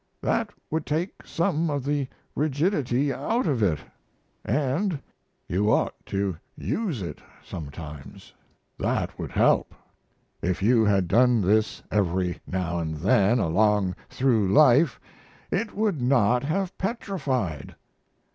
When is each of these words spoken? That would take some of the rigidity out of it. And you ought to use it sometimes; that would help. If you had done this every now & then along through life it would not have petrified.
That 0.23 0.49
would 0.71 0.87
take 0.87 1.23
some 1.27 1.69
of 1.69 1.85
the 1.85 2.07
rigidity 2.35 3.13
out 3.13 3.45
of 3.45 3.61
it. 3.61 3.77
And 4.43 4.99
you 5.47 5.71
ought 5.71 5.93
to 6.07 6.37
use 6.57 7.03
it 7.03 7.21
sometimes; 7.45 8.33
that 8.79 9.19
would 9.19 9.29
help. 9.29 9.75
If 10.41 10.63
you 10.63 10.83
had 10.85 11.07
done 11.07 11.39
this 11.41 11.83
every 11.91 12.39
now 12.47 12.83
& 12.83 12.83
then 12.83 13.37
along 13.37 13.95
through 14.09 14.51
life 14.51 14.99
it 15.51 15.75
would 15.75 16.01
not 16.01 16.41
have 16.45 16.75
petrified. 16.79 17.75